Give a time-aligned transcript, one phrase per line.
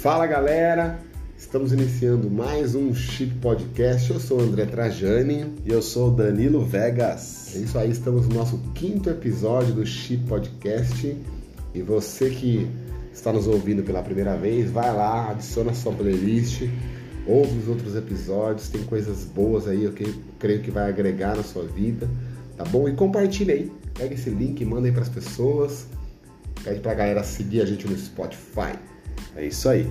[0.00, 0.98] Fala galera,
[1.36, 4.10] estamos iniciando mais um Chip Podcast.
[4.10, 5.54] Eu sou o André Trajani.
[5.62, 7.54] E eu sou o Danilo Vegas.
[7.54, 11.14] É isso aí, estamos no nosso quinto episódio do Chip Podcast.
[11.74, 12.66] E você que
[13.12, 16.62] está nos ouvindo pela primeira vez, vai lá, adiciona a sua playlist,
[17.26, 19.92] ouve os outros episódios, tem coisas boas aí, eu
[20.38, 22.08] creio que vai agregar na sua vida,
[22.56, 22.88] tá bom?
[22.88, 25.86] E compartilha aí, pega esse link, manda aí para as pessoas,
[26.64, 28.78] pede para a galera seguir a gente no Spotify.
[29.36, 29.90] É isso aí.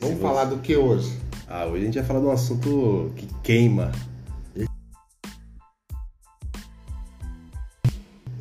[0.00, 1.18] Vamos falar do que hoje?
[1.48, 3.92] Ah, hoje a gente vai falar de um assunto que queima.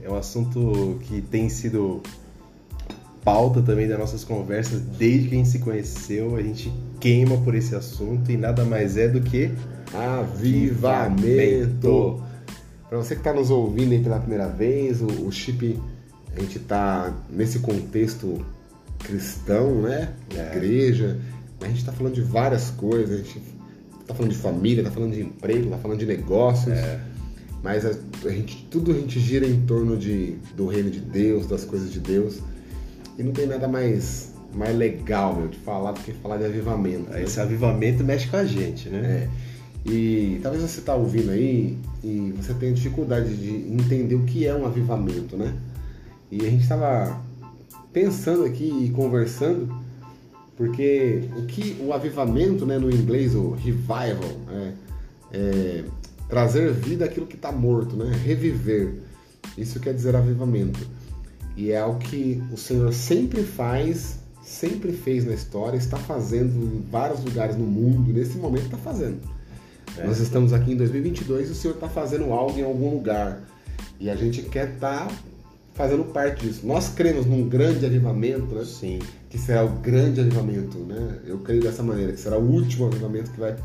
[0.02, 2.02] É um assunto que tem sido
[3.24, 6.36] pauta também das nossas conversas desde que a gente se conheceu.
[6.36, 9.52] A gente queima por esse assunto e nada mais é do que
[9.94, 11.02] avivamento.
[12.90, 15.80] Para você que está nos ouvindo aí pela primeira vez, o, o Chip,
[16.36, 18.46] a gente está nesse contexto
[19.04, 20.14] cristão, né?
[20.36, 20.56] É.
[20.56, 21.20] Igreja.
[21.62, 23.12] A gente está falando de várias coisas.
[23.12, 23.42] A gente
[24.02, 26.74] está falando de família, está falando de emprego, está falando de negócios.
[26.76, 27.00] É.
[27.64, 27.92] Mas a,
[28.26, 31.92] a, gente, tudo a gente gira em torno de, do reino de Deus, das coisas
[31.92, 32.40] de Deus.
[33.18, 37.10] E não tem nada mais, mais legal, meu, de falar do que falar de avivamento.
[37.10, 37.24] Né?
[37.24, 39.30] Esse avivamento mexe com a gente, né?
[39.30, 39.54] É.
[39.86, 44.56] E talvez você está ouvindo aí e você tenha dificuldade de entender o que é
[44.56, 45.54] um avivamento, né?
[46.32, 47.22] E a gente estava
[47.94, 49.74] pensando aqui e conversando,
[50.58, 54.74] porque o que o avivamento, né, no inglês o revival, é,
[55.32, 55.84] é
[56.28, 58.12] trazer vida àquilo que está morto, né?
[58.24, 58.96] Reviver.
[59.58, 60.80] Isso quer dizer avivamento.
[61.56, 66.82] E é o que o Senhor sempre faz, sempre fez na história, está fazendo em
[66.90, 69.20] vários lugares no mundo, nesse momento está fazendo.
[69.98, 70.08] É.
[70.08, 73.44] Nós estamos aqui em 2022 e o Senhor está fazendo algo em algum lugar.
[74.00, 75.16] E a gente quer estar tá
[75.74, 76.66] fazendo parte disso.
[76.66, 78.64] Nós cremos num grande avivamento, né?
[78.66, 79.00] Sim.
[79.30, 81.20] Que será o grande avivamento, né?
[81.26, 83.56] Eu creio dessa maneira, que será o último avivamento que vai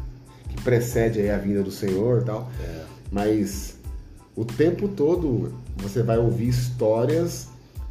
[0.49, 2.51] que precede aí a vinda do Senhor, e tal.
[2.63, 2.85] É.
[3.13, 3.77] Mas
[4.35, 7.49] o tempo todo você vai ouvir histórias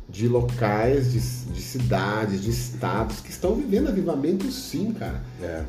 [0.09, 1.19] de locais, de,
[1.53, 5.21] de, cidades, de estados que estão vivendo avivamento sim, cara.
[5.41, 5.63] É.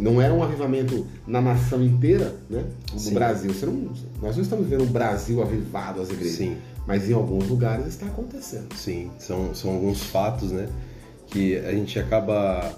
[0.00, 2.64] Não é um avivamento na nação inteira, né?
[2.92, 3.14] No sim.
[3.14, 3.52] Brasil.
[3.62, 6.36] Não, nós não estamos vendo um Brasil avivado as igrejas.
[6.36, 6.56] Sim.
[6.86, 8.74] Mas em alguns lugares está acontecendo.
[8.74, 10.68] Sim, são, são alguns fatos, né?
[11.26, 12.72] Que a gente acaba,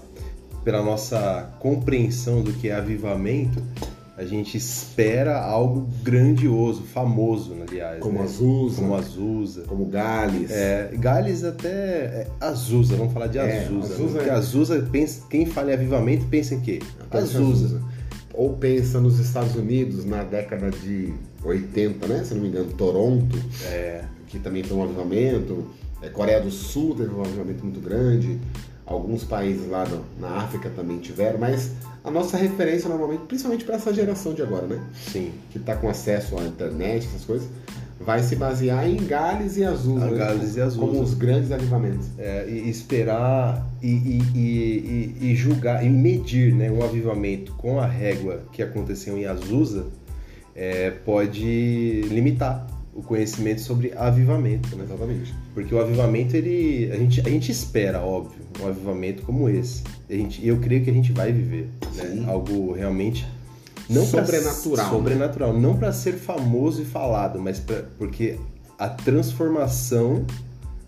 [0.63, 3.61] pela nossa compreensão do que é avivamento,
[4.17, 7.99] a gente espera algo grandioso, famoso, aliás.
[7.99, 8.23] Como né?
[8.23, 8.81] Azusa.
[8.81, 9.61] Como Azusa.
[9.67, 10.49] Como Gales.
[10.49, 11.69] É, Gales até.
[11.69, 13.93] É, Azusa, vamos falar de é, Azusa.
[13.93, 14.13] Azusa né?
[14.13, 14.33] Porque é...
[14.33, 16.79] Azusa, pensa, quem fala em avivamento pensa em quê?
[17.11, 17.37] Azusa.
[17.37, 17.81] Azusa.
[18.37, 21.11] Ou pensa nos Estados Unidos na década de
[21.43, 22.23] 80, né?
[22.23, 24.03] Se não me engano, Toronto, é.
[24.27, 25.65] que também foi um avivamento.
[26.03, 28.39] É, Coreia do Sul teve um avivamento muito grande.
[28.87, 31.71] Alguns países lá no, na África também tiveram, mas
[32.03, 34.81] a nossa referência normalmente, principalmente para essa geração de agora, né?
[34.93, 35.33] Sim.
[35.51, 37.49] Que está com acesso à internet, essas coisas,
[37.99, 40.17] vai se basear em Gales e Azul, né?
[40.17, 40.87] Gales e Azul.
[40.87, 42.07] Como os grandes avivamentos.
[42.17, 47.85] É, e esperar e, e, e, e, julgar e medir né, o avivamento com a
[47.85, 49.87] régua que aconteceu em Azusa
[50.55, 52.65] é, pode limitar
[52.97, 54.83] o conhecimento sobre avivamento, né?
[54.83, 55.33] Exatamente.
[55.53, 59.83] Porque o avivamento, ele, a, gente, a gente espera, óbvio, um avivamento como esse.
[60.09, 62.25] A gente, eu creio que a gente vai viver né?
[62.27, 63.27] algo realmente
[63.87, 64.89] não sobrenatural.
[64.89, 68.39] Pra, sobrenatural, não para ser famoso e falado, mas pra, porque
[68.79, 70.25] a transformação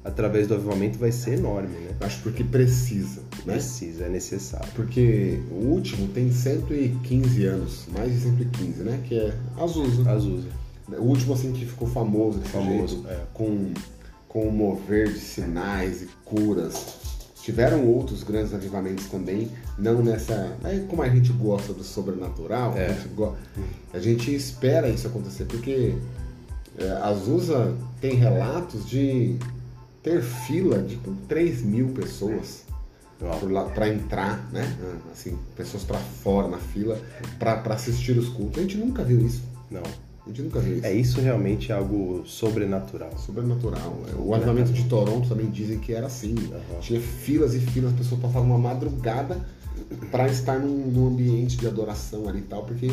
[0.03, 1.95] através do avivamento vai ser enorme, né?
[1.99, 3.53] Acho porque precisa, né?
[3.53, 4.67] Precisa, é necessário.
[4.73, 8.99] Porque o último tem 115 anos, mais de 115, né?
[9.07, 10.09] Que é Azusa.
[10.09, 10.58] Azusa.
[10.97, 13.21] O último assim que ficou famoso, famoso, jeito, é.
[13.33, 13.73] com
[14.29, 16.99] com o mover de sinais e curas.
[17.41, 20.55] Tiveram outros grandes avivamentos também, não nessa.
[20.63, 22.85] É como a gente gosta do sobrenatural, é.
[22.85, 23.09] a, gente
[23.93, 25.95] a, gente espera isso acontecer, porque
[26.77, 29.35] é, Azusa tem relatos de
[30.03, 30.97] ter fila de
[31.27, 32.65] 3 mil pessoas
[33.73, 34.77] para entrar, né?
[35.11, 37.01] Assim, pessoas para fora na fila
[37.39, 38.59] para assistir os cultos.
[38.59, 39.41] A gente nunca viu isso.
[39.71, 39.83] Não.
[40.25, 40.85] A gente nunca viu isso.
[40.85, 43.11] É isso realmente é algo sobrenatural.
[43.17, 43.97] Sobrenatural.
[44.17, 46.35] O avivamento de Toronto também dizem que era assim.
[46.35, 46.79] Uhum.
[46.81, 49.39] Tinha filas e filas, as pessoas passavam uma madrugada
[50.11, 52.91] para estar num, num, ambiente de adoração ali e tal, porque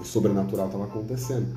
[0.00, 1.56] o sobrenatural estava acontecendo.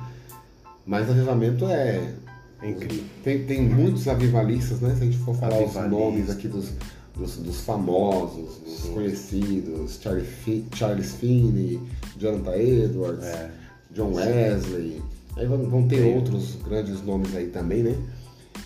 [0.84, 2.14] Mas avivamento é.
[2.60, 3.04] É incrível.
[3.22, 4.94] Tem, tem muitos avivalistas, né?
[4.96, 6.72] Se a gente for falar os nomes aqui dos,
[7.14, 8.94] dos, dos famosos, dos Sim.
[8.94, 11.80] conhecidos, Charlie, Charles Finney,
[12.18, 13.24] Jonathan Edwards.
[13.24, 15.02] É John Wesley.
[15.36, 17.96] Aí vão, vão ter outros grandes nomes aí também, né?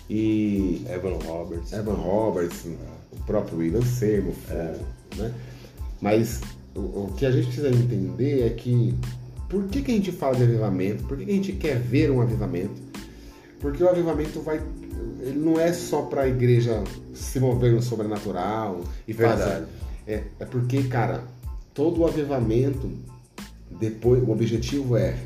[0.09, 1.71] E Evan Roberts.
[1.71, 2.65] Evan Roberts,
[3.11, 4.75] o próprio William Seymour, é.
[5.17, 5.33] né?
[6.01, 6.41] Mas
[6.75, 8.93] o, o que a gente precisa entender é que
[9.53, 11.03] por que, que a gente fala de avivamento?
[11.03, 12.81] Por que, que a gente quer ver um avivamento?
[13.59, 14.59] Porque o avivamento vai.
[15.21, 16.83] Ele não é só para a igreja
[17.13, 19.41] se mover no sobrenatural e Verdade.
[19.41, 19.65] fazer.
[20.07, 21.23] É, é porque, cara,
[21.73, 22.91] todo o avivamento,
[23.79, 25.17] depois, o objetivo é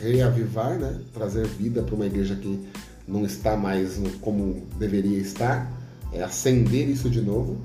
[0.00, 1.00] reavivar, né?
[1.12, 2.68] Trazer vida para uma igreja que
[3.06, 5.72] não está mais como deveria estar,
[6.12, 7.58] é acender isso de novo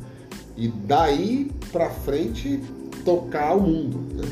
[0.56, 2.62] e daí para frente
[3.04, 4.00] tocar o mundo.
[4.16, 4.24] Né?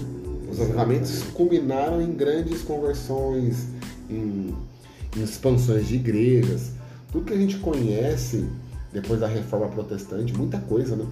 [0.49, 3.67] Os avivamentos culminaram em grandes conversões,
[4.09, 4.55] em,
[5.15, 6.71] em expansões de igrejas,
[7.11, 8.45] tudo que a gente conhece
[8.91, 11.05] depois da reforma protestante, muita coisa, né?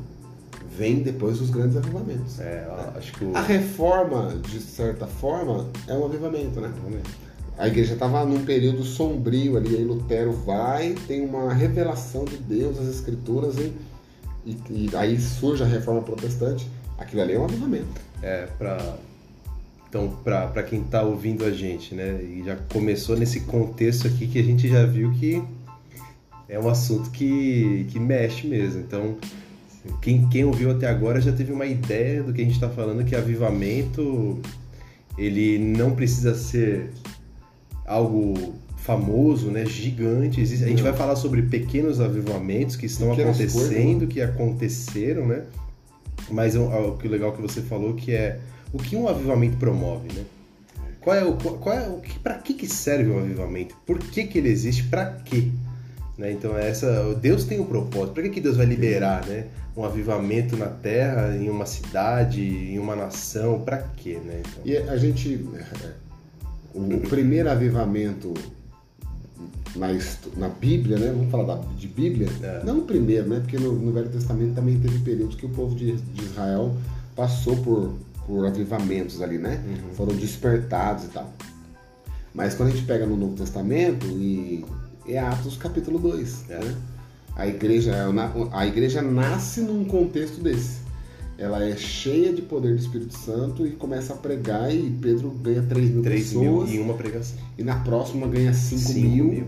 [0.78, 2.40] Vem depois dos grandes avivamentos.
[2.40, 3.36] É, acho que o.
[3.36, 6.72] A reforma, de certa forma, é um avivamento, né?
[7.58, 12.80] A igreja estava num período sombrio ali, aí Lutero vai, tem uma revelação de Deus,
[12.80, 13.74] as escrituras, e,
[14.46, 16.66] e, e aí surge a reforma protestante.
[16.98, 18.02] Aquilo ali é um avivamento.
[18.22, 18.98] É, pra.
[19.90, 22.22] Então, pra quem tá ouvindo a gente, né?
[22.22, 25.44] E já começou nesse contexto aqui que a gente já viu que
[26.48, 28.82] é um assunto que, que mexe mesmo.
[28.82, 29.18] Então,
[30.02, 33.04] quem, quem ouviu até agora já teve uma ideia do que a gente está falando,
[33.06, 34.40] que avivamento
[35.18, 36.92] ele não precisa ser
[37.86, 40.42] algo famoso, né, gigante.
[40.42, 45.44] Existe- a gente vai falar sobre pequenos avivamentos que estão Pequenas acontecendo, que aconteceram, né?
[46.32, 48.40] Mas o, o que legal que você falou que é
[48.72, 50.24] o que um avivamento promove, né?
[51.02, 53.76] Qual é o qual, qual é o que para que que serve um avivamento?
[53.86, 54.84] Por que que ele existe?
[54.84, 55.48] Para quê?
[56.18, 56.32] Né?
[56.32, 58.14] Então essa Deus tem um propósito.
[58.14, 59.46] Para que que Deus vai liberar, né?
[59.80, 63.62] Um avivamento na terra, em uma cidade, em uma nação?
[63.62, 64.42] Para quê, né?
[64.42, 65.48] Então, E a gente.
[66.74, 68.34] O, primeiro avivamento
[69.76, 69.88] na,
[70.36, 71.14] na Bíblia, né?
[71.16, 72.28] Vamos falar da- de Bíblia?
[72.44, 72.62] É.
[72.66, 73.40] Não o primeiro, né?
[73.40, 76.76] Porque no, no Velho Testamento também teve períodos que o povo de, de Israel
[77.16, 77.94] passou por,
[78.28, 79.64] por avivamentos ali, né?
[79.96, 81.32] Foram despertados e tal.
[82.34, 84.66] Mas quando a gente pega no Novo Testamento, e
[85.08, 86.60] é Atos capítulo 2, É.
[86.60, 86.76] né?
[87.40, 87.94] A igreja,
[88.52, 90.80] a igreja nasce num contexto desse.
[91.38, 95.62] Ela é cheia de poder do Espírito Santo e começa a pregar e Pedro ganha
[95.62, 97.38] 3 mil 3 mil pessoas em uma pregação.
[97.58, 99.48] e na próxima ganha 5 Cinco mil, mil.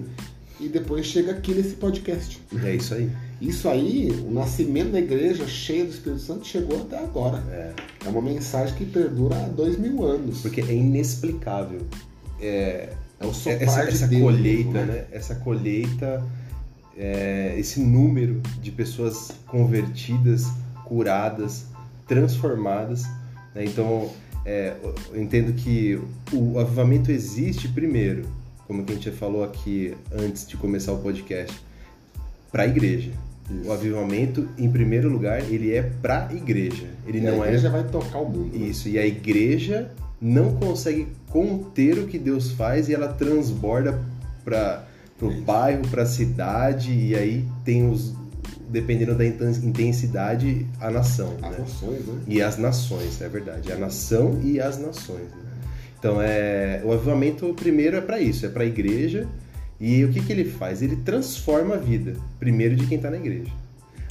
[0.57, 2.41] e depois chega aqui nesse podcast.
[2.63, 3.09] É isso aí.
[3.41, 7.43] Isso aí, o nascimento da igreja cheia do Espírito Santo chegou até agora.
[7.51, 7.73] É.
[8.05, 10.39] É uma mensagem que perdura há dois mil anos.
[10.39, 11.81] Porque é inexplicável.
[12.39, 12.89] É,
[13.19, 14.85] É o soprar essa, de essa Deus, colheita, né?
[14.85, 15.05] né?
[15.11, 16.23] Essa colheita,
[16.97, 20.47] é, esse número de pessoas convertidas,
[20.85, 21.65] curadas,
[22.07, 23.03] transformadas.
[23.55, 23.63] né?
[23.65, 24.09] Então,
[24.45, 24.75] é,
[25.13, 25.99] eu entendo que
[26.33, 28.25] o avivamento existe primeiro,
[28.67, 31.57] como a gente já falou aqui antes de começar o podcast,
[32.51, 33.11] para a igreja.
[33.49, 33.69] Isso.
[33.69, 36.87] O avivamento, em primeiro lugar, ele é para a igreja.
[37.05, 38.57] Ele E não a é igreja vai tocar o mundo.
[38.57, 38.67] né?
[38.67, 39.91] isso, e a igreja
[40.21, 43.99] não consegue conter o que Deus faz e ela transborda
[44.43, 44.85] para
[45.27, 45.41] o Isso.
[45.41, 48.13] bairro, para a cidade, e aí tem os.
[48.69, 51.35] Dependendo da inten- intensidade, a nação.
[51.41, 51.57] As né?
[51.59, 52.21] nações, né?
[52.25, 53.69] E as nações, é verdade.
[53.71, 55.23] A nação e as nações.
[55.29, 55.51] né?
[55.99, 59.27] Então, é, o avivamento, primeiro, é para isso, é para a igreja.
[59.77, 60.81] E o que, que ele faz?
[60.81, 63.51] Ele transforma a vida, primeiro, de quem está na igreja.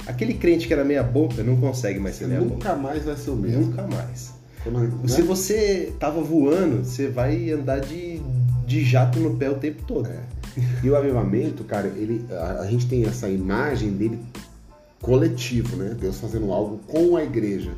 [0.05, 2.53] Aquele crente que era meia boca não consegue mais Você ser meia boca.
[2.53, 3.61] nunca mais vai ser o mesmo.
[3.67, 4.33] Nunca mais.
[4.65, 5.07] Né?
[5.07, 8.21] Se você tava voando, você vai andar de,
[8.67, 10.07] de jato no pé o tempo todo.
[10.07, 10.19] É.
[10.83, 14.19] E o avivamento, cara, ele, a, a gente tem essa imagem dele
[15.01, 15.95] coletivo, né?
[15.99, 17.71] Deus fazendo algo com a igreja.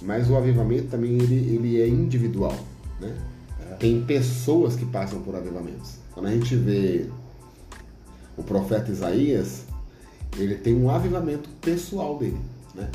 [0.00, 2.56] Mas o avivamento também ele, ele é individual,
[3.00, 3.14] né?
[3.78, 5.96] Tem pessoas que passam por avivamentos.
[6.12, 7.06] Quando a gente vê
[8.36, 9.64] o profeta Isaías,
[10.36, 12.38] ele tem um avivamento pessoal dele,
[12.74, 12.88] né?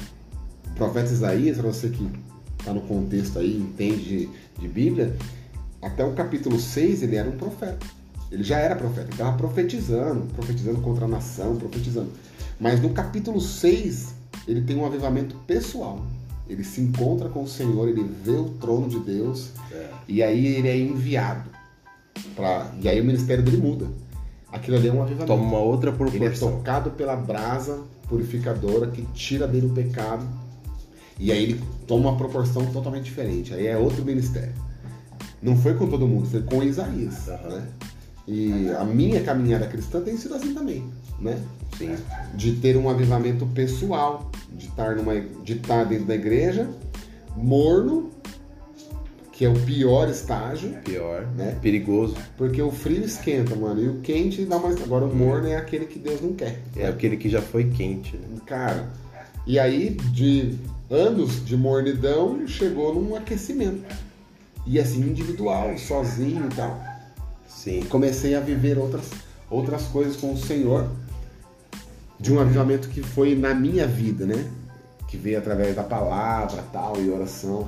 [0.72, 2.10] O profeta Isaías, para você que
[2.58, 5.16] está no contexto aí, entende de, de Bíblia,
[5.82, 7.86] até o capítulo 6 ele era um profeta.
[8.32, 12.12] Ele já era profeta, ele estava profetizando, profetizando contra a nação, profetizando.
[12.60, 14.14] Mas no capítulo 6,
[14.48, 16.06] ele tem um avivamento pessoal.
[16.48, 19.52] Ele se encontra com o Senhor, ele vê o trono de Deus,
[20.08, 21.50] e aí ele é enviado.
[22.36, 22.72] Pra...
[22.82, 23.88] E aí o ministério dele muda.
[24.52, 25.28] Aquilo ali é um avivamento.
[25.28, 26.52] Toma uma outra Ele é proporção.
[26.52, 30.28] tocado pela brasa purificadora que tira dele o pecado.
[31.20, 33.54] E aí ele toma uma proporção totalmente diferente.
[33.54, 34.54] Aí é outro ministério.
[35.42, 37.28] Não foi com todo mundo, foi com Isaías.
[37.30, 37.50] Aham.
[37.50, 37.68] Né?
[38.32, 40.84] E a minha caminhada cristã tem sido assim também.
[41.20, 41.42] Né?
[41.78, 41.96] Sim.
[42.36, 46.70] De ter um avivamento pessoal, de estar, numa, de estar dentro da igreja,
[47.36, 48.12] morno,
[49.32, 51.58] que é o pior estágio, Pior, Né?
[51.62, 52.16] perigoso.
[52.38, 54.80] porque o frio esquenta, mano, e o quente dá mais.
[54.82, 56.60] Agora o morno é aquele que Deus não quer.
[56.76, 58.16] É aquele que já foi quente.
[58.16, 58.38] Né?
[58.46, 58.88] Cara,
[59.48, 60.56] e aí de
[60.90, 63.84] anos de mornidão chegou num aquecimento.
[64.68, 66.89] E assim, individual, sozinho e tal.
[67.50, 67.82] Sim.
[67.90, 69.10] Comecei a viver outras,
[69.50, 70.90] outras coisas com o Senhor,
[72.20, 74.50] de um avivamento que foi na minha vida, né?
[75.08, 77.68] Que veio através da palavra tal e oração.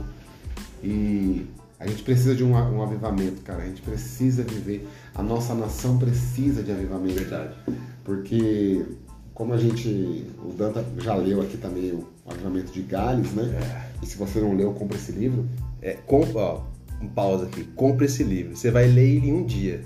[0.83, 1.45] E
[1.79, 3.63] a gente precisa de um, um avivamento, cara.
[3.63, 4.87] A gente precisa viver.
[5.15, 7.15] A nossa nação precisa de avivamento.
[7.15, 7.55] Verdade.
[8.03, 8.85] Porque,
[9.33, 10.25] como a gente.
[10.45, 13.43] O Danta já leu aqui também o Avivamento de Gales, né?
[13.43, 14.03] É.
[14.03, 15.47] E se você não leu, compra esse livro.
[15.81, 16.61] É, com, ó,
[17.07, 17.63] pausa aqui.
[17.75, 18.55] Compre esse livro.
[18.55, 19.81] Você vai ler ele em um dia.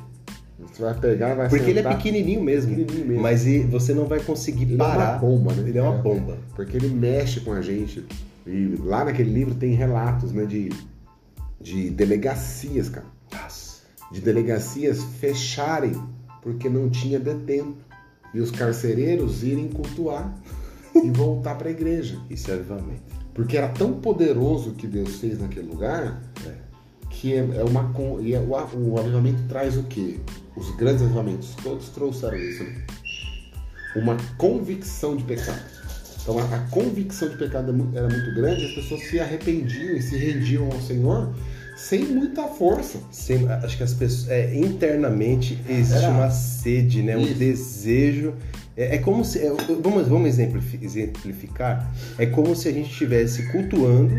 [0.60, 1.98] Você vai pegar, vai Porque ele é sentar.
[1.98, 2.76] pequenininho mesmo.
[2.76, 3.22] Pequenininho mesmo.
[3.24, 5.04] Mas e- você não vai conseguir Ele parar.
[5.04, 5.70] é uma bomba, né?
[5.70, 6.38] Ele é uma bomba.
[6.56, 8.06] Porque ele mexe com a gente.
[8.48, 10.46] E lá naquele livro tem relatos, né?
[10.46, 10.70] De,
[11.62, 13.06] de delegacias, cara.
[13.34, 13.82] Nossa.
[14.12, 15.94] De delegacias fecharem
[16.42, 17.76] porque não tinha detento.
[18.34, 20.34] E os carcereiros irem cultuar
[20.94, 22.18] e voltar para a igreja.
[22.30, 23.04] Isso é avivamento.
[23.34, 26.65] Porque era tão poderoso o que Deus fez naquele lugar É.
[27.22, 27.92] que é, é uma
[28.22, 28.52] e é- o,
[28.92, 30.18] o avivamento traz o quê?
[30.56, 32.76] Os grandes avivamentos todos trouxeram isso, né?
[33.96, 35.62] Uma convicção de pecado.
[36.22, 40.02] Então a, a convicção de pecado é era muito grande, as pessoas se arrependiam e
[40.02, 41.34] se rendiam ao Senhor
[41.78, 43.00] sem muita força.
[43.12, 44.30] Sem- acho que as pessoas.
[44.30, 47.16] é, internamente existe Era- uma sede, né?
[47.18, 47.36] Um Isso.
[47.36, 48.34] desejo.
[48.78, 49.40] É, é como se.
[49.40, 49.50] é,
[49.82, 51.90] vamos, vamos exemplifi- exemplificar.
[52.18, 54.16] É como se a gente estivesse cultuando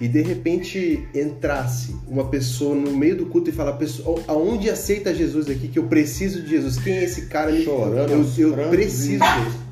[0.00, 5.14] e de repente entrasse uma pessoa no meio do culto e falar, pessoa, aonde aceita
[5.14, 6.76] Jesus aqui que eu preciso de Jesus?
[6.78, 7.52] Quem é esse cara?
[7.52, 9.64] Me- Chorando eu, eu preciso e- dele.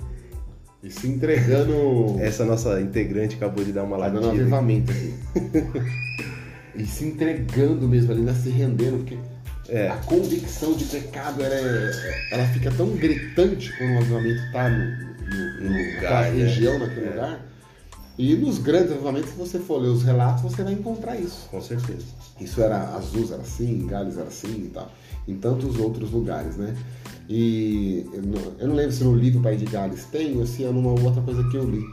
[0.84, 2.16] E se entregando.
[2.20, 4.42] Essa nossa integrante acabou de dar uma Tá dando latida.
[4.42, 5.14] avivamento aqui.
[6.74, 8.34] e se entregando mesmo ali, né?
[8.34, 9.16] se rendendo, porque
[9.68, 9.88] É.
[9.88, 14.78] a convicção de pecado ela, é- ela fica tão gritante quando o avivamento está no,
[14.78, 16.30] no, No lugar, naquela né?
[16.44, 17.10] região, naquele É.
[17.10, 17.40] lugar.
[18.18, 21.48] E nos grandes avivamentos, se você for ler os relatos, você vai encontrar isso.
[21.50, 22.04] Com certeza.
[22.40, 24.90] Isso era Azul era assim, Gales era assim e tal.
[25.26, 26.76] Em tantos outros lugares, né?
[27.28, 30.64] E eu não, eu não lembro se no livro Pai de Gales tem ou se
[30.64, 31.84] é numa outra coisa que eu li.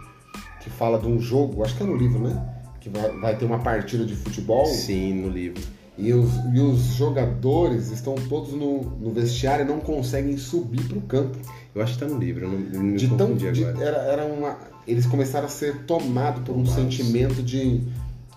[0.61, 2.55] Que fala de um jogo, acho que é no livro, né?
[2.81, 5.61] Que vai, vai ter uma partida de futebol Sim, no livro.
[5.99, 10.97] E os, e os jogadores estão todos no, no vestiário e não conseguem subir para
[10.97, 11.37] o campo.
[11.75, 14.25] Eu acho que tá no livro, eu não, eu me De tão, de- era, era
[14.25, 16.73] uma, eles começaram a ser tomados por um Tomados.
[16.73, 17.81] sentimento de,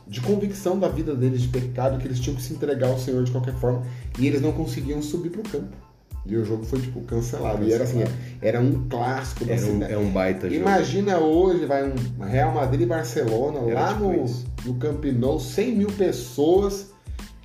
[0.06, 3.22] de convicção da vida deles de pecado, que eles tinham que se entregar ao Senhor
[3.24, 3.82] de qualquer forma,
[4.18, 5.76] e eles não conseguiam subir para o campo.
[6.24, 7.64] E o jogo foi tipo cancelado.
[7.64, 8.04] E era assim,
[8.40, 9.92] era um clássico da Era um, cidade.
[9.92, 10.60] é um baita jogo.
[10.60, 14.46] Imagina hoje, vai um Real Madrid e Barcelona Era lá tipo no, isso.
[14.64, 16.91] no Camp Nou, 100 mil pessoas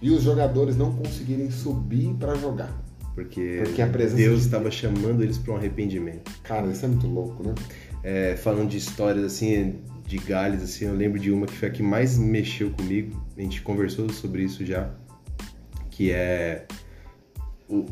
[0.01, 2.72] e os jogadores não conseguirem subir para jogar.
[3.16, 3.84] Porque, Porque
[4.16, 6.32] Deus de- estava chamando eles para um arrependimento.
[6.44, 7.56] Cara, isso é muito louco, né?
[8.04, 11.72] É, falando de histórias assim, de Gales, assim, eu lembro de uma que foi a
[11.72, 13.20] que mais mexeu comigo.
[13.36, 14.92] A gente conversou sobre isso já.
[15.89, 16.68] Que é.
[17.68, 17.86] o-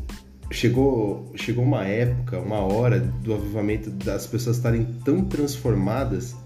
[0.52, 6.36] chegou, chegou uma época, uma hora do avivamento das pessoas estarem tão transformadas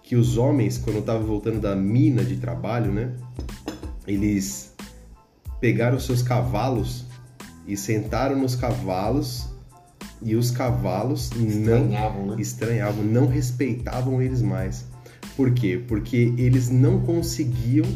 [0.00, 3.12] que os homens, quando estavam voltando da mina de trabalho, né?
[4.06, 4.71] Eles
[5.62, 7.04] pegaram seus cavalos
[7.68, 9.48] e sentaram nos cavalos
[10.20, 12.36] e os cavalos não Estranhavam, né?
[12.40, 14.84] estranhavam, não respeitavam eles mais.
[15.36, 15.80] Por quê?
[15.86, 17.86] Porque eles não conseguiam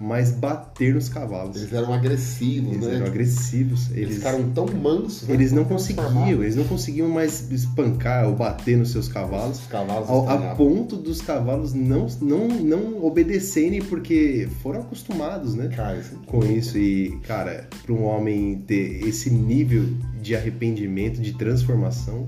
[0.00, 1.56] mais bater nos cavalos.
[1.56, 2.94] Eles eram agressivos, Eles né?
[2.96, 3.90] eram agressivos.
[3.90, 5.28] Eles, Eles, ficaram tão mansos.
[5.28, 5.34] né?
[5.34, 9.60] eles não conseguiam, eles não conseguiam mais espancar ou bater nos seus cavalos.
[9.60, 15.68] Os cavalos Ao, a ponto dos cavalos não, não, não obedecerem porque foram acostumados, né?
[15.68, 19.84] Cara, isso é com isso e, cara, para um homem ter esse nível
[20.20, 22.26] de arrependimento, de transformação,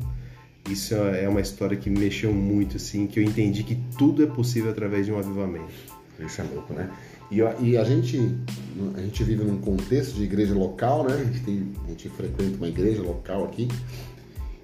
[0.71, 4.27] isso é uma história que me mexeu muito, assim, que eu entendi que tudo é
[4.27, 5.97] possível através de um avivamento.
[6.21, 6.91] Isso é louco, né?
[7.31, 8.35] E, a- e a gente
[8.95, 11.15] a gente vive num contexto de igreja local, né?
[11.15, 13.69] A gente, tem, a gente frequenta uma igreja local aqui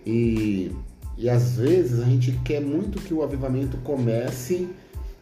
[0.07, 0.71] e,
[1.17, 4.69] e às vezes a gente quer muito que o avivamento comece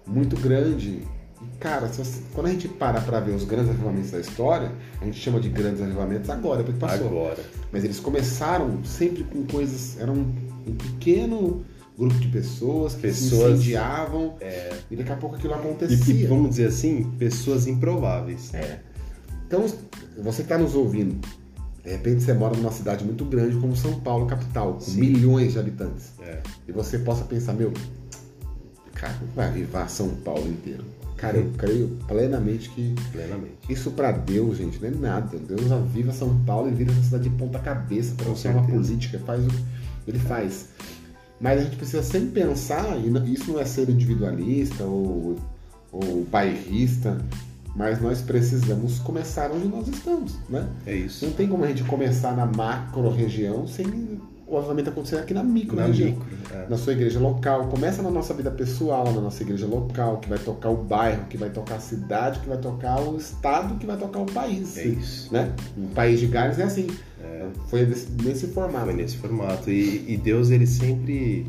[0.06, 1.02] muito grande.
[1.42, 4.70] E, cara, você- quando a gente para para ver os grandes avivamentos da história,
[5.00, 7.06] a gente chama de grandes avivamentos agora, porque passou.
[7.06, 7.42] Agora.
[7.72, 9.98] Mas eles começaram sempre com coisas.
[9.98, 10.34] Era um,
[10.66, 11.64] um pequeno
[12.00, 14.34] grupo de pessoas que se Pessoas- incendiavam
[14.90, 16.14] e daqui a pouco aquilo acontecia.
[16.14, 18.52] e vamos dizer assim, pessoas improváveis.
[18.54, 18.80] É.
[19.46, 19.64] Então,
[20.22, 21.20] você que está nos ouvindo,
[21.84, 25.00] de repente você mora numa cidade muito grande como São Paulo, capital, com Sim.
[25.00, 26.12] milhões de habitantes.
[26.20, 26.40] É.
[26.68, 27.72] E você possa pensar, meu,
[28.94, 30.84] cara, vai avivar São Paulo inteiro.
[31.16, 33.52] Cara, eu creio plenamente que Plenamente.
[33.68, 35.36] isso para Deus, gente, não é nada.
[35.36, 38.88] Deus aviva São Paulo e vira essa cidade de ponta cabeça, transforma a certeza.
[38.88, 39.50] política, faz o
[40.08, 40.68] ele faz.
[41.40, 45.36] Mas a gente precisa sempre pensar, e isso não é ser individualista ou,
[45.90, 47.16] ou bairrista,
[47.74, 50.68] mas nós precisamos começar onde nós estamos, né?
[50.86, 51.24] É isso.
[51.24, 54.20] Não tem como a gente começar na macro região sem
[54.50, 56.10] o avivamento acontecer aqui na micro na região.
[56.10, 56.66] Micro, é.
[56.68, 57.68] Na sua igreja local.
[57.68, 61.36] Começa na nossa vida pessoal, na nossa igreja local, que vai tocar o bairro, que
[61.36, 64.76] vai tocar a cidade, que vai tocar o estado, que vai tocar o país.
[64.76, 65.32] É isso.
[65.32, 65.52] Né?
[65.78, 66.88] Um país de Gales é assim.
[67.22, 67.46] É.
[67.68, 68.86] Foi nesse, nesse, formato.
[68.86, 69.70] Foi nesse formato.
[69.70, 71.46] E, e Deus, ele sempre.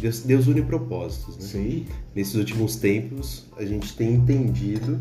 [0.00, 1.42] Deus, Deus une propósitos, né?
[1.42, 1.86] Sim.
[2.14, 5.00] Nesses últimos tempos, a gente tem entendido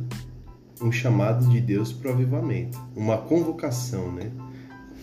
[0.82, 4.32] um chamado de Deus para o avivamento, uma convocação, né?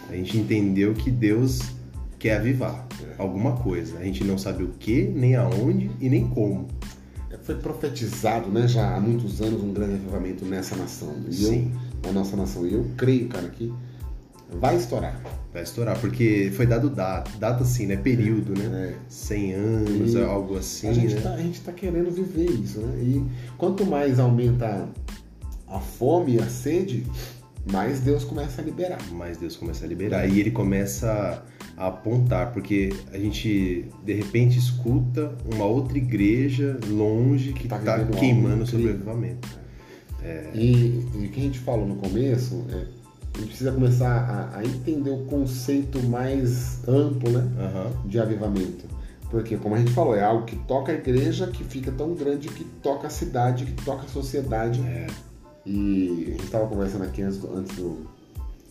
[0.09, 1.76] A gente entendeu que Deus
[2.19, 2.87] quer avivar
[3.19, 3.99] alguma coisa.
[3.99, 6.67] A gente não sabe o que, nem aonde e nem como.
[7.31, 11.15] É, foi profetizado, né, já há muitos anos um grande avivamento nessa nação.
[11.29, 11.73] E Sim.
[12.03, 12.67] Eu, na nossa nação.
[12.67, 13.73] E eu creio, cara, que
[14.51, 15.21] vai estourar.
[15.53, 17.97] Vai estourar, porque foi dado data, data assim, né?
[17.97, 18.95] Período, né?
[18.95, 18.97] É.
[19.09, 20.89] 100 anos, e algo assim.
[20.89, 21.21] A gente, né?
[21.21, 23.03] tá, a gente tá querendo viver isso, né?
[23.03, 23.25] E
[23.57, 24.89] quanto mais aumenta
[25.67, 27.05] a fome e a sede,
[27.71, 28.99] mais Deus começa a liberar.
[29.13, 30.29] Mais Deus começa a liberar.
[30.29, 31.43] E ele começa
[31.77, 38.05] a apontar, porque a gente de repente escuta uma outra igreja longe que está tá
[38.05, 39.49] queimando o sobrevivimento.
[40.23, 40.51] É...
[40.55, 42.87] E, e o que a gente falou no começo, é,
[43.35, 48.09] a gente precisa começar a, a, entender o conceito mais amplo né, uhum.
[48.09, 48.87] de avivamento.
[49.31, 52.49] Porque, como a gente falou, é algo que toca a igreja, que fica tão grande
[52.49, 54.81] que toca a cidade, que toca a sociedade.
[54.83, 55.07] É.
[55.67, 58.07] E a gente estava conversando aqui antes, antes do,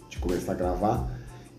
[0.10, 1.12] de começar a gravar,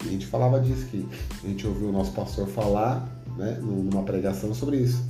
[0.05, 1.07] e a gente falava disso, que
[1.45, 5.05] a gente ouviu o nosso pastor falar né, numa pregação sobre isso.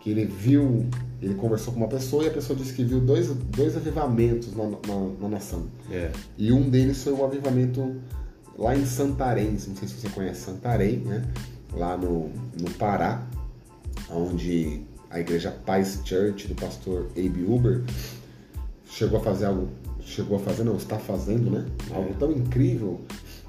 [0.00, 0.86] Que ele viu,
[1.20, 4.64] ele conversou com uma pessoa e a pessoa disse que viu dois, dois avivamentos na,
[4.64, 4.76] na,
[5.20, 5.66] na nação.
[5.90, 6.10] É.
[6.38, 7.96] E um deles foi o avivamento
[8.56, 11.22] lá em Santarém, não sei se você conhece Santarém, né?
[11.72, 13.26] lá no, no Pará,
[14.10, 17.82] onde a igreja Paz Church do pastor Abe Uber
[18.86, 19.68] chegou a fazer algo,
[20.00, 21.66] chegou a fazer, não, está fazendo, né?
[21.92, 23.00] Algo tão incrível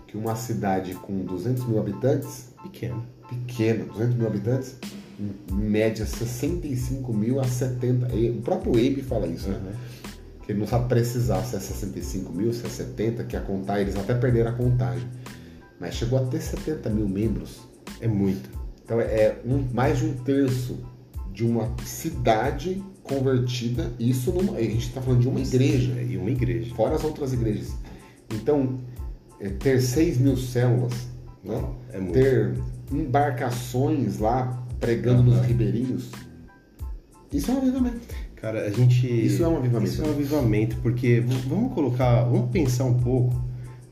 [0.07, 4.75] que uma cidade com 200 mil habitantes, pequena, pequena, 200 mil habitantes,
[5.19, 9.73] em média 65 mil a 70, o próprio Abe fala isso, né?
[10.43, 13.81] Que ele não sabe precisar se é 65 mil, se é 70, que a contar,
[13.81, 15.07] eles até perderam a contagem.
[15.79, 17.59] Mas chegou a ter 70 mil membros.
[17.99, 18.49] É muito.
[18.83, 20.77] Então é um, mais de um terço
[21.33, 26.01] de uma cidade convertida, isso numa, a gente está falando de uma igreja.
[26.01, 26.73] E uma igreja.
[26.75, 27.73] Fora as outras igrejas.
[28.33, 28.79] Então,
[29.39, 30.93] é, ter 6 mil células,
[31.43, 31.63] né?
[31.93, 32.53] é ter
[32.91, 35.37] embarcações lá pregando uhum.
[35.37, 36.11] nos ribeirinhos,
[37.31, 38.15] isso é um avivamento.
[38.35, 39.07] Cara, a gente.
[39.07, 39.91] Isso é um avivamento.
[39.91, 43.35] Isso é um avivamento, porque vamos colocar, vamos pensar um pouco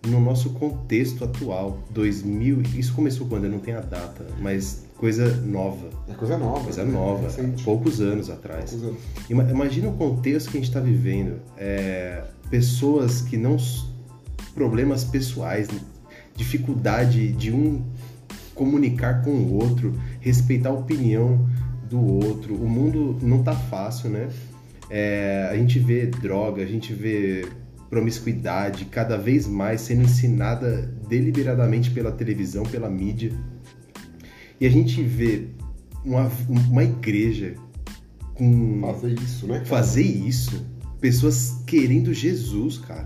[0.08, 1.84] no nosso contexto atual.
[1.92, 3.46] 2000, isso começou quando?
[3.46, 5.90] Eu não tenho a data, mas coisa nova.
[6.08, 6.64] É coisa nova.
[6.64, 6.92] Coisa né?
[6.92, 8.72] nova, há poucos anos atrás.
[8.72, 9.52] Poucos anos.
[9.52, 11.40] Imagina o contexto que a gente está vivendo.
[11.58, 13.58] É, pessoas que não.
[14.54, 15.68] problemas pessoais,
[16.36, 17.84] dificuldade de um
[18.54, 21.46] comunicar com o outro, respeitar a opinião
[21.90, 22.56] do outro.
[22.56, 24.30] O mundo não tá fácil, né?
[24.90, 27.46] É, a gente vê droga, a gente vê
[27.90, 33.32] promiscuidade cada vez mais sendo ensinada deliberadamente pela televisão, pela mídia.
[34.60, 35.48] E a gente vê
[36.04, 36.32] uma,
[36.70, 37.56] uma igreja
[38.34, 38.82] com.
[38.82, 39.54] Fazer isso, né?
[39.56, 39.66] Cara?
[39.66, 40.66] Fazer isso.
[41.00, 43.06] Pessoas querendo Jesus, cara.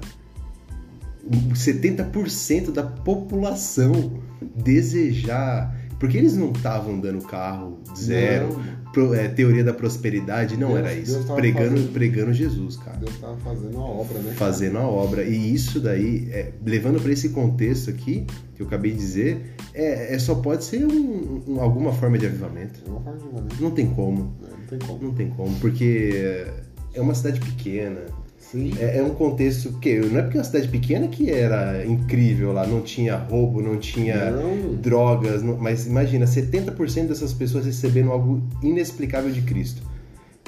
[1.53, 4.21] 70% da população
[4.55, 5.78] desejar.
[5.99, 8.57] Porque eles não estavam dando carro zero,
[8.93, 11.23] pro, é, teoria da prosperidade, não Deus, era isso.
[11.35, 12.97] Pregando, fazendo, pregando Jesus, cara.
[12.97, 14.33] Deus estava fazendo a obra, né?
[14.35, 15.23] Fazendo a obra.
[15.23, 20.15] E isso daí, é, levando para esse contexto aqui, que eu acabei de dizer, é,
[20.15, 22.79] é só pode ser um, um, alguma forma de avivamento.
[22.87, 23.61] Uma forma de avivamento.
[23.61, 24.35] Não tem como.
[24.43, 25.03] É, não tem como.
[25.03, 26.47] Não tem como, porque
[26.93, 28.05] é uma cidade pequena
[28.51, 28.73] Sim.
[28.79, 32.51] É, é, um contexto que não é porque é uma cidade pequena que era incrível
[32.51, 34.73] lá, não tinha roubo, não tinha não.
[34.73, 39.83] drogas, não, mas imagina 70% dessas pessoas recebendo algo inexplicável de Cristo.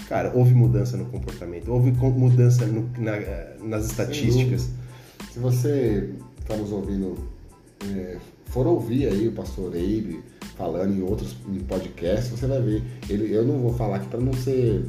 [0.07, 3.13] Cara, houve mudança no comportamento, houve mudança no, na,
[3.63, 4.69] nas estatísticas.
[5.31, 6.09] Se você
[6.39, 7.15] está nos ouvindo,
[7.95, 10.19] é, for ouvir aí o pastor Abe
[10.57, 12.83] falando em outros em podcasts, você vai ver.
[13.07, 14.83] Ele, eu não vou falar aqui para não ser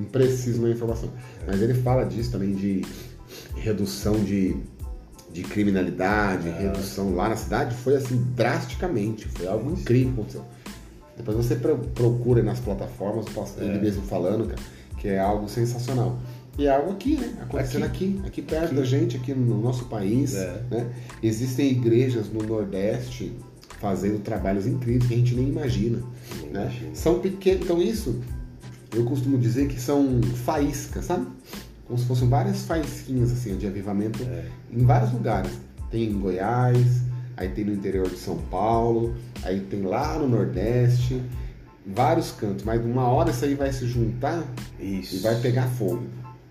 [0.00, 1.10] impreciso na informação.
[1.46, 2.84] Mas ele fala disso também de
[3.56, 4.56] redução de,
[5.32, 6.58] de criminalidade, é.
[6.58, 10.44] redução lá na cidade, foi assim drasticamente, foi algo incrível que aconteceu.
[11.16, 13.26] Depois você procura nas plataformas,
[13.58, 13.80] ele é.
[13.80, 14.62] mesmo falando, cara,
[14.98, 16.18] que é algo sensacional.
[16.58, 17.32] E é algo aqui, né?
[17.42, 18.74] Acontecendo aqui, aqui, aqui perto aqui.
[18.74, 20.34] da gente, aqui no nosso país.
[20.34, 20.62] É.
[20.70, 20.90] Né?
[21.22, 23.32] Existem igrejas no Nordeste
[23.80, 25.98] fazendo trabalhos incríveis que a gente nem imagina.
[25.98, 26.04] né?
[26.50, 26.94] imagina.
[26.94, 28.20] São pequenos, então isso
[28.94, 31.26] eu costumo dizer que são faíscas, sabe?
[31.86, 34.44] Como se fossem várias faísquinhas assim, de avivamento É.
[34.72, 35.50] em vários lugares.
[35.90, 37.02] Tem em Goiás,
[37.36, 41.20] aí tem no interior de São Paulo, aí tem lá no Nordeste,
[41.86, 44.44] vários cantos, mas uma hora isso aí vai se juntar
[44.78, 45.16] Isso.
[45.16, 46.04] e vai pegar fogo,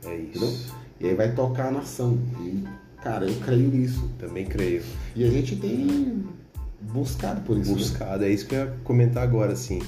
[0.06, 0.50] É entendeu?
[0.50, 0.76] isso.
[1.00, 2.18] E aí vai tocar a nação.
[2.42, 2.64] E,
[3.02, 4.10] cara, eu creio nisso.
[4.20, 4.84] Também creio.
[5.16, 6.26] E a gente tem
[6.82, 7.72] buscado por isso.
[7.72, 7.78] né?
[7.78, 9.82] Buscado, é isso que eu ia comentar agora, assim.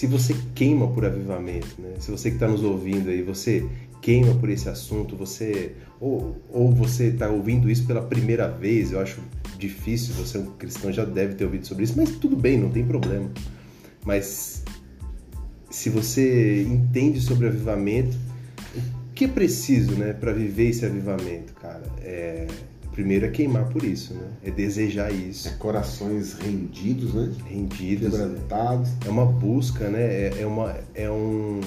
[0.00, 1.96] Se você queima por avivamento, né?
[1.98, 3.68] Se você que está nos ouvindo aí, você
[4.00, 9.00] queima por esse assunto, você ou, ou você está ouvindo isso pela primeira vez, eu
[9.00, 9.20] acho
[9.58, 12.70] difícil, você é um cristão já deve ter ouvido sobre isso, mas tudo bem, não
[12.70, 13.30] tem problema.
[14.02, 14.64] Mas
[15.70, 18.16] se você entende sobre avivamento,
[18.74, 21.84] o que é preciso, né, para viver esse avivamento, cara?
[21.98, 22.46] É
[22.92, 24.28] primeiro é queimar por isso, né?
[24.44, 27.32] É desejar isso, É corações rendidos, né?
[27.46, 28.18] rendidos, né?
[28.18, 28.90] Quebrantados.
[29.06, 30.02] É uma busca, né?
[30.02, 31.60] É, é uma, é, um,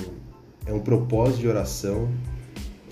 [0.66, 2.10] é um propósito de oração.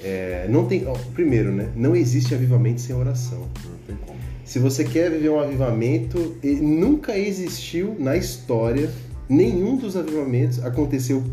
[0.03, 1.71] É, não tem, ó, primeiro, né?
[1.75, 3.39] Não existe avivamento sem oração.
[3.39, 4.19] Não tem como.
[4.43, 8.89] Se você quer viver um avivamento, e nunca existiu na história
[9.29, 11.23] nenhum dos avivamentos aconteceu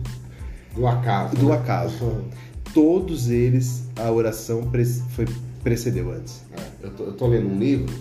[0.75, 1.35] Do acaso.
[1.35, 1.55] do né?
[1.57, 2.25] acaso.
[2.73, 4.71] Todos eles a oração
[5.11, 5.27] foi
[5.63, 6.43] precedeu antes.
[6.53, 7.93] É, eu, tô, eu tô lendo um livro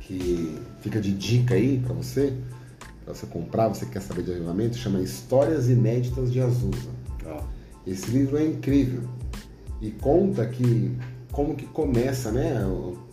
[0.00, 2.32] que fica de dica aí pra você,
[3.04, 6.90] pra você comprar, você que quer saber de avivamento, chama Histórias Inéditas de Azusa.
[7.26, 7.42] Ó,
[7.86, 9.02] Esse livro é incrível
[9.80, 10.96] e conta que
[11.30, 12.60] como que começa, né,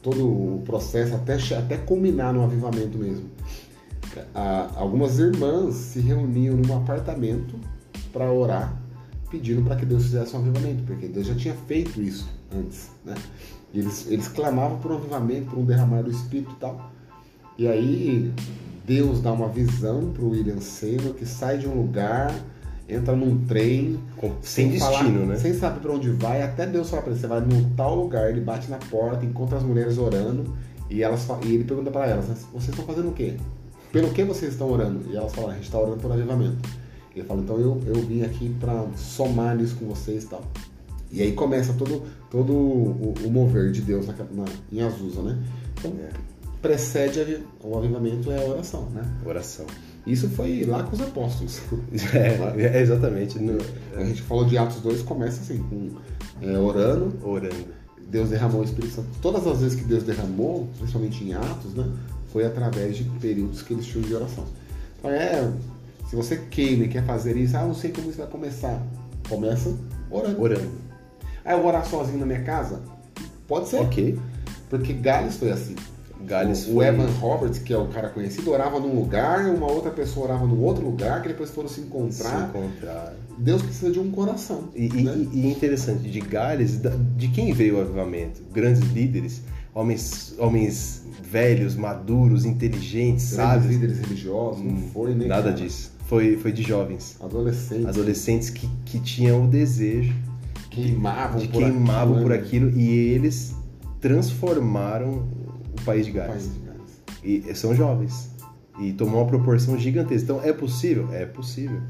[0.02, 3.30] todo o processo até até culminar no avivamento mesmo.
[4.34, 7.56] Ah, algumas irmãs se reuniam num apartamento
[8.12, 8.82] para orar,
[9.30, 13.16] pedindo para que Deus fizesse um avivamento, porque Deus já tinha feito isso antes, né?
[13.74, 16.92] Eles, eles clamavam por um avivamento, por um derramar do Espírito e tal.
[17.58, 18.34] E aí
[18.86, 22.34] Deus dá uma visão para o William Seymour que sai de um lugar,
[22.88, 25.36] entra num trem, com- sem falar- destino, né?
[25.38, 28.30] Sem saber para onde vai, até Deus fala para ele, você vai num tal lugar,
[28.30, 30.56] ele bate na porta, encontra as mulheres orando
[30.90, 33.36] e elas e ele pergunta para elas, vocês estão fazendo o quê?
[33.92, 35.02] Pelo que vocês estão orando?
[35.12, 36.58] E elas falam, a gente está orando por avivamento.
[37.16, 40.42] Ele fala, então eu, eu vim aqui para somar nisso com vocês e tal.
[41.12, 45.38] E aí começa todo, todo o, o mover de Deus na, na- em Azusa, né?
[45.80, 46.10] Então, É.
[46.62, 49.04] precede o avivamento é a oração, né?
[49.26, 49.66] Oração.
[50.06, 51.62] Isso foi lá com os apóstolos.
[52.14, 53.40] É, é exatamente.
[53.40, 53.58] no-
[53.96, 55.92] A gente falou de Atos 2, começa assim, com
[56.42, 57.78] é, orando, orando.
[58.10, 59.08] Deus derramou o Espírito Santo.
[59.22, 61.86] Todas as vezes que Deus derramou, principalmente em Atos, né,
[62.32, 64.46] foi através de períodos que eles tinham de oração.
[64.98, 65.52] Então é,
[66.10, 68.82] se você queima e quer fazer isso, ah, não sei como isso vai começar.
[69.28, 69.76] Começa
[70.10, 70.42] orando.
[70.42, 70.87] Orando.
[71.48, 72.82] Ah, eu vou orar sozinho na minha casa?
[73.48, 73.78] Pode ser.
[73.78, 74.20] Ok.
[74.70, 75.76] Porque Gales foi assim.
[76.26, 79.72] Gales o, o foi- Evan Roberts, que é o cara conhecido, orava num lugar, uma
[79.72, 82.50] outra pessoa orava num outro lugar, que depois foram se Se encontrar.
[82.50, 83.14] encontrar.
[83.38, 84.66] Deus precisa de um coração.
[84.76, 85.28] E, e- né?
[85.32, 86.82] e interessante, de Gales,
[87.16, 88.42] de quem veio o avivamento?
[88.52, 89.42] Grandes líderes,
[89.74, 93.72] homens, homens velhos, maduros, inteligentes, Grandes sábios.
[93.72, 95.54] líderes religiosos, não foi nem Nada cara.
[95.56, 95.92] disso.
[96.08, 97.16] Foi, foi de jovens.
[97.22, 100.14] Adolescentes Adolescentes que, que tinham o desejo,
[100.84, 102.36] queimavam de por queimavam aquilo, por né?
[102.36, 103.56] aquilo e eles
[104.00, 105.28] transformaram
[105.78, 106.54] o país de País Gales.
[106.54, 107.50] de Gales.
[107.50, 108.32] E são jovens.
[108.80, 110.24] E tomou uma proporção gigantesca.
[110.24, 111.10] Então é possível?
[111.12, 111.82] É possível.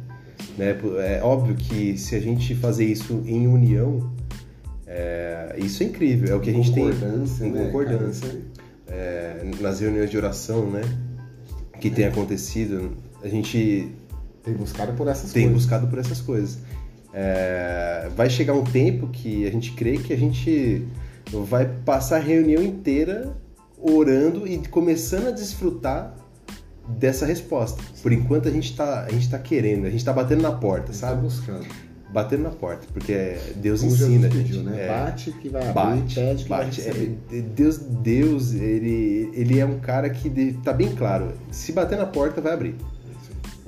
[0.57, 0.77] Né?
[0.99, 4.11] É óbvio que se a gente fazer isso em união,
[4.85, 6.33] é, isso é incrível.
[6.33, 8.27] É o que a gente tem em né, concordância.
[8.27, 8.41] cara?
[8.87, 10.81] É, nas reuniões de oração, né?
[11.79, 13.91] Que tem acontecido, a gente
[14.43, 15.61] Tem buscado por essas tem coisas.
[15.63, 16.57] buscado por essas coisas.
[17.13, 20.85] É, vai chegar um tempo que a gente crê que a gente
[21.45, 23.35] vai passar a reunião inteira
[23.81, 26.15] orando e começando a desfrutar
[26.87, 27.81] dessa resposta.
[28.01, 30.91] Por enquanto a gente tá, a gente tá querendo, a gente tá batendo na porta,
[30.91, 31.21] Está sabe?
[31.21, 31.65] buscando.
[32.09, 34.43] Batendo na porta, porque Deus Como ensina, Jesus gente.
[34.43, 34.85] pediu, né?
[34.85, 36.81] É, Bate que vai abrir, bate, pede que vai bate.
[36.81, 37.17] receber.
[37.33, 41.33] É, Deus, Deus, ele, ele é um cara que de- tá bem claro.
[41.51, 42.75] Se bater na porta, vai abrir.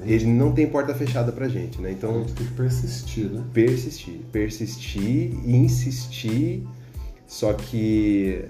[0.05, 1.89] Ele não tem porta fechada pra gente, né?
[1.89, 3.43] A Então, gente tem que persistir, né?
[3.53, 6.67] persistir, persistir e insistir.
[7.27, 8.43] Só que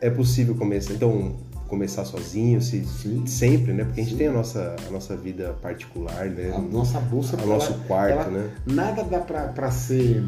[0.00, 1.36] é possível começar, então
[1.68, 3.26] começar sozinho, se, Sim.
[3.26, 3.84] sempre, né?
[3.84, 4.18] Porque a gente Sim.
[4.18, 6.52] tem a nossa, a nossa vida particular, né?
[6.54, 8.50] A nossa busca O nosso quarto, ela- né?
[8.66, 10.22] Nada dá pra, pra ser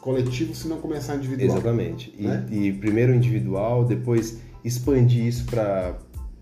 [0.00, 1.56] coletivo se não começar individual.
[1.56, 2.14] Exatamente.
[2.18, 2.46] E, né?
[2.50, 5.96] e primeiro individual, depois expandir isso para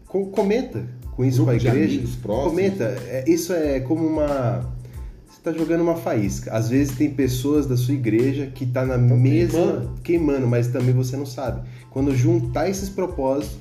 [0.07, 2.03] comenta com isso Grupo com a igreja.
[2.23, 2.85] Comenta.
[2.85, 4.69] É, isso é como uma
[5.27, 6.53] você está jogando uma faísca.
[6.53, 10.01] Às vezes tem pessoas da sua igreja que tá na Tão mesma queimando.
[10.03, 11.67] queimando, mas também você não sabe.
[11.91, 13.59] Quando juntar esses propósitos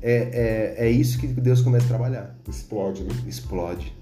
[0.00, 2.36] é, é, é isso que Deus começa a trabalhar.
[2.48, 3.10] Explode, né?
[3.26, 3.92] Explode.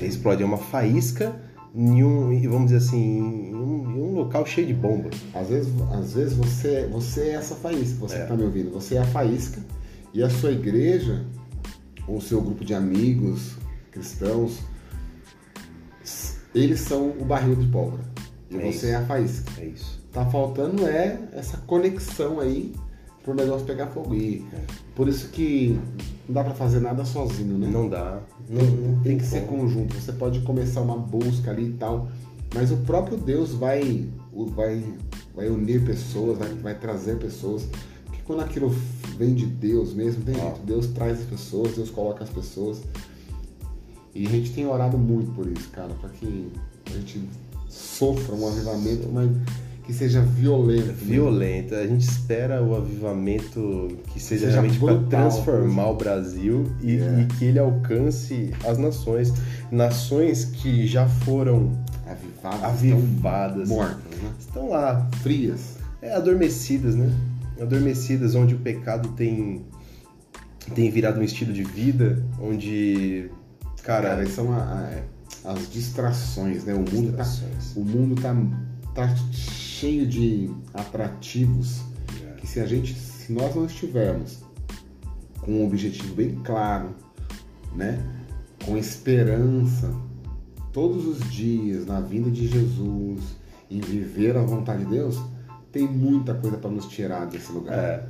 [0.00, 0.04] É.
[0.04, 0.42] Explode.
[0.42, 1.34] É uma faísca
[1.74, 5.10] em um, vamos dizer assim, em um, em um, local cheio de bomba.
[5.34, 8.22] Às vezes, às vezes você, você é essa faísca, você é.
[8.22, 9.60] que tá me ouvindo, você é a faísca
[10.12, 11.24] e a sua igreja,
[12.08, 13.56] ou o seu grupo de amigos
[13.92, 14.58] cristãos,
[16.54, 18.02] eles são o barril de pólvora.
[18.50, 18.86] E é você isso.
[18.86, 19.60] é a faísca.
[19.60, 20.02] É isso.
[20.12, 22.74] Tá faltando é essa conexão aí
[23.22, 24.14] pro negócio pegar fogo.
[24.14, 24.60] E é.
[24.94, 25.78] por isso que
[26.26, 27.68] não dá para fazer nada sozinho, né?
[27.68, 28.20] Não dá.
[28.48, 29.94] Não, tem, não tem que ser conjunto.
[29.94, 32.08] Você pode começar uma busca ali e tal,
[32.54, 34.08] mas o próprio Deus vai,
[34.54, 34.82] vai,
[35.34, 37.68] vai unir pessoas, vai, vai trazer pessoas.
[38.06, 38.74] Porque quando aquilo
[39.18, 40.60] vem de Deus mesmo, tem jeito.
[40.64, 42.80] Deus traz as pessoas, Deus coloca as pessoas.
[44.14, 46.50] E a gente tem orado muito por isso, cara, para que
[46.86, 47.28] a gente
[47.68, 49.30] sofra um avivamento, mas
[49.84, 50.92] que seja violento.
[50.92, 51.74] Violento.
[51.74, 57.20] A gente espera o avivamento que seja, seja realmente para transformar o Brasil e, é.
[57.20, 59.32] e, que ele alcance as nações.
[59.70, 61.72] Nações que já foram
[62.06, 64.30] avivadas, avivadas mortas, né?
[64.38, 65.08] estão lá.
[65.22, 65.78] Frias.
[66.02, 67.10] É, adormecidas, né?
[67.60, 69.64] Adormecidas, onde o pecado tem,
[70.74, 73.30] tem virado um estilo de vida, onde.
[73.82, 75.02] Cara, cara são a,
[75.44, 76.74] a, as distrações, né?
[76.74, 77.24] O mundo, tá,
[77.76, 78.34] o mundo tá,
[78.94, 81.82] tá cheio de atrativos
[82.38, 84.38] que se a gente, se nós não estivermos
[85.40, 86.94] com um objetivo bem claro,
[87.74, 87.98] né,
[88.64, 89.92] com esperança
[90.72, 93.22] todos os dias na vinda de Jesus,
[93.70, 95.20] em viver a vontade de Deus,
[95.78, 97.78] tem muita coisa para nos tirar desse lugar.
[97.78, 98.04] É.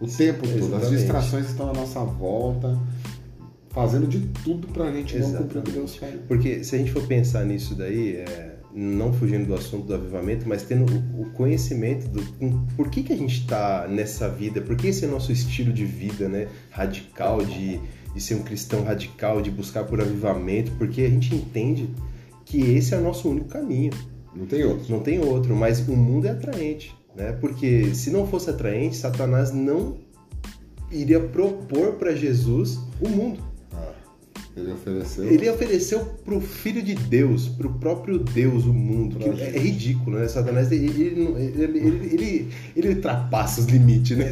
[0.00, 0.84] O tempo todo, Exatamente.
[0.84, 2.78] as distrações estão à nossa volta,
[3.70, 5.32] fazendo de tudo para a gente Exatamente.
[5.34, 6.18] não cumprir o que Deus quer.
[6.28, 10.48] Porque se a gente for pensar nisso daí, é não fugindo do assunto do avivamento,
[10.48, 10.84] mas tendo
[11.20, 12.22] o conhecimento do
[12.76, 15.72] por que, que a gente está nessa vida, por que esse é o nosso estilo
[15.72, 16.46] de vida, né?
[16.70, 17.80] Radical, de,
[18.14, 21.88] de ser um cristão radical, de buscar por avivamento, porque a gente entende
[22.44, 23.90] que esse é o nosso único caminho.
[24.34, 24.92] Não tem outro.
[24.92, 27.32] Não tem outro, mas o mundo é atraente, né?
[27.32, 29.96] Porque se não fosse atraente, Satanás não
[30.90, 33.48] iria propor para Jesus o mundo.
[34.56, 35.24] Ele ofereceu.
[35.24, 39.16] Ele ofereceu pro Filho de Deus, pro próprio Deus, o mundo.
[39.40, 40.26] É, ridículo, né?
[40.26, 41.24] Satanás, ele, ele,
[42.12, 44.26] ele, ele, ultrapassa os limites, né?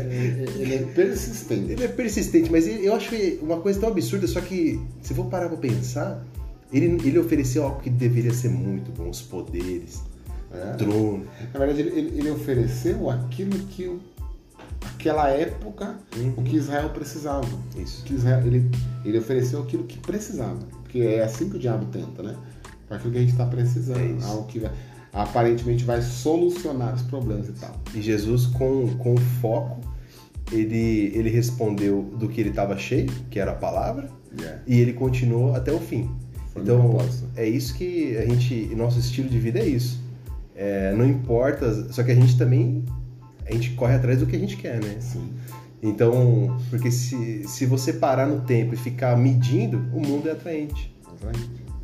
[0.59, 1.73] Ele é persistente.
[1.73, 5.49] Ele é persistente, mas eu acho uma coisa tão absurda, só que se for parar
[5.49, 6.25] pra pensar,
[6.73, 10.03] ele, ele ofereceu algo que deveria ser muito bom, os poderes,
[10.63, 10.75] é.
[10.77, 11.27] trono.
[11.53, 14.01] Na verdade, ele, ele ofereceu aquilo que o
[14.95, 16.35] aquela época uhum.
[16.37, 17.47] o que Israel precisava.
[17.77, 18.03] Isso.
[18.05, 18.71] Que Israel, ele,
[19.05, 20.59] ele ofereceu aquilo que precisava.
[20.83, 22.37] Porque é assim que o diabo tenta, né?
[22.89, 23.99] Para aquilo que a gente está precisando.
[23.99, 24.73] É algo que vai,
[25.13, 27.81] aparentemente vai solucionar os problemas e tal.
[27.95, 29.81] E Jesus, com, com foco,
[30.53, 34.61] ele, ele respondeu do que ele estava cheio, que era a palavra, yeah.
[34.67, 36.11] e ele continuou até o fim.
[36.53, 36.97] Foi então,
[37.35, 38.75] é isso que a gente.
[38.75, 40.06] Nosso estilo de vida é isso.
[40.57, 42.83] É, não importa, só que a gente também
[43.49, 44.97] a gente corre atrás do que a gente quer, né?
[45.01, 45.29] Sim.
[45.83, 50.95] Então, porque se, se você parar no tempo e ficar medindo, o mundo é atraente.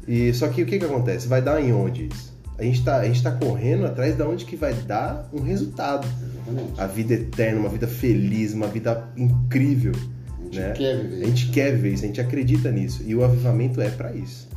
[0.08, 1.28] E, só que o que, que acontece?
[1.28, 2.32] Vai dar em onde isso?
[2.58, 6.06] A gente está tá correndo atrás de onde que vai dar um resultado.
[6.06, 6.80] Exatamente.
[6.80, 9.92] A vida eterna, uma vida feliz, uma vida incrível.
[10.38, 10.72] A gente né?
[10.72, 11.22] quer viver.
[11.22, 13.02] A gente quer ver isso, a gente acredita nisso.
[13.06, 14.48] E o avivamento é para isso.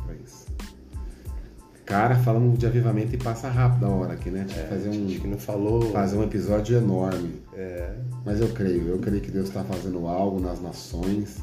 [1.86, 4.44] Cara, falamos de avivamento e passa rápido a hora aqui, né?
[4.50, 5.92] É, fazer um, que não falou.
[5.92, 7.40] Fazer um episódio enorme.
[7.54, 7.94] É.
[8.24, 11.38] Mas eu creio, eu creio que Deus está fazendo algo nas nações.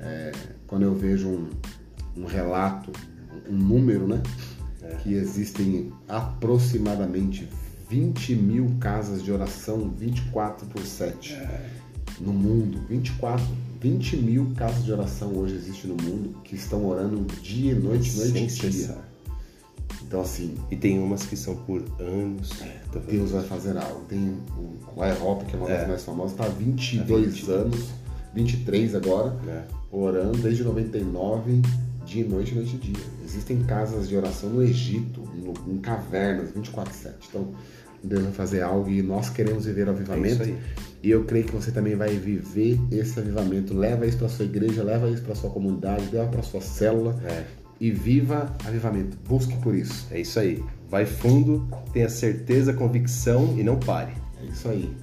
[0.00, 0.32] É,
[0.66, 1.50] quando eu vejo um,
[2.16, 2.90] um relato,
[3.48, 4.20] um número, né?
[4.82, 4.96] É.
[4.96, 7.48] Que existem aproximadamente
[7.88, 11.70] 20 mil casas de oração 24 por 7 é.
[12.20, 12.80] no mundo.
[12.88, 13.46] 24,
[13.80, 18.16] 20 mil casas de oração hoje existem no mundo que estão orando dia e noite,
[18.16, 19.15] noite e dia.
[20.06, 20.54] Então, assim.
[20.70, 22.62] E tem umas que são por anos.
[22.62, 24.04] É, Deus vai fazer algo.
[24.08, 24.38] Tem
[24.96, 25.86] o Aerop, que é uma das é.
[25.86, 27.50] mais famosas, está há 22 20.
[27.50, 27.88] anos,
[28.34, 29.62] 23 agora, é.
[29.90, 31.60] orando desde 99,
[32.04, 33.04] dia e noite, noite e dia.
[33.24, 37.14] Existem casas de oração no Egito, no, em cavernas, 24-7.
[37.28, 37.52] Então,
[38.02, 40.42] Deus vai fazer algo e nós queremos viver o avivamento.
[40.44, 40.56] É
[41.02, 43.74] e eu creio que você também vai viver esse avivamento.
[43.74, 47.20] Leva isso para sua igreja, leva isso para sua comunidade, leva para sua célula.
[47.24, 49.16] É e viva avivamento.
[49.28, 50.06] Busque por isso.
[50.10, 50.64] É isso aí.
[50.88, 54.12] Vai fundo, tenha certeza, convicção e não pare.
[54.40, 54.96] É isso aí.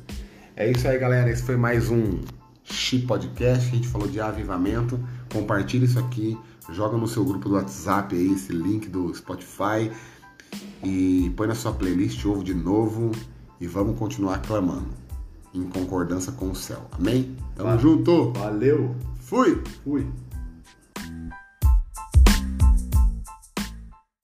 [0.55, 1.29] É isso aí, galera.
[1.29, 2.19] Esse foi mais um
[2.63, 3.69] Chi Podcast.
[3.69, 4.99] A gente falou de avivamento.
[5.31, 6.37] Compartilhe isso aqui.
[6.71, 9.91] Joga no seu grupo do WhatsApp aí esse link do Spotify.
[10.83, 13.11] E põe na sua playlist, ouve de novo.
[13.59, 15.03] E vamos continuar clamando.
[15.53, 16.87] em concordância com o céu.
[16.91, 17.35] Amém?
[17.55, 17.81] Tamo Valeu.
[17.81, 18.31] junto.
[18.33, 18.95] Valeu!
[19.19, 19.61] Fui.
[19.83, 20.07] Fui!